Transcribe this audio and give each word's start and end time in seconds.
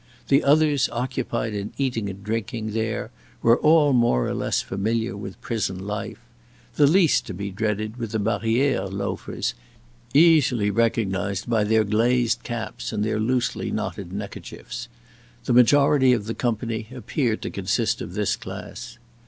The 0.29 0.43
others 0.43 0.89
occupied 0.91 1.53
in 1.53 1.73
eating 1.77 2.09
and 2.09 2.23
drinking 2.23 2.71
there 2.71 3.11
were 3.43 3.59
all 3.59 3.93
more 3.93 4.25
or 4.27 4.33
less 4.33 4.59
familiar 4.59 5.15
with 5.15 5.39
prison 5.41 5.77
life. 5.77 6.17
The 6.73 6.87
least 6.87 7.27
to 7.27 7.35
be 7.35 7.51
dreaded 7.51 7.97
were 7.99 8.07
the 8.07 8.17
barriere 8.17 8.87
loafers, 8.87 9.53
easily 10.11 10.71
recognized 10.71 11.47
by 11.47 11.65
their 11.65 11.83
glazed 11.83 12.41
caps 12.41 12.91
and 12.91 13.05
their 13.05 13.19
loosely 13.19 13.69
knotted 13.69 14.11
neckerchiefs. 14.11 14.87
The 15.45 15.53
majority 15.53 16.13
of 16.13 16.25
the 16.25 16.33
company 16.33 16.87
appeared 16.91 17.43
to 17.43 17.51
consist 17.51 18.01
of 18.01 18.15
this 18.15 18.35
class. 18.35 18.97